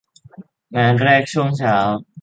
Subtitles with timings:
[0.75, 1.77] งานแรกช่วงเช้า